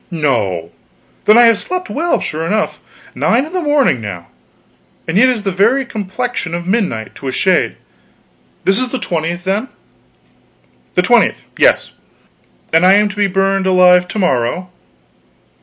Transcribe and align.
"No! 0.09 0.71
Then 1.25 1.37
I 1.37 1.43
have 1.45 1.59
slept 1.59 1.87
well, 1.87 2.19
sure 2.19 2.43
enough. 2.43 2.79
Nine 3.13 3.45
in 3.45 3.53
the 3.53 3.61
morning 3.61 4.01
now! 4.01 4.29
And 5.07 5.15
yet 5.15 5.29
it 5.29 5.35
is 5.35 5.43
the 5.43 5.51
very 5.51 5.85
complexion 5.85 6.55
of 6.55 6.65
midnight, 6.65 7.13
to 7.13 7.27
a 7.27 7.31
shade. 7.31 7.75
This 8.63 8.79
is 8.79 8.89
the 8.89 8.97
20th, 8.97 9.43
then?" 9.43 9.67
"The 10.95 11.03
20th 11.03 11.43
yes." 11.55 11.91
"And 12.73 12.83
I 12.83 12.95
am 12.95 13.09
to 13.09 13.15
be 13.15 13.27
burned 13.27 13.67
alive 13.67 14.07
to 14.07 14.17
morrow." 14.17 14.71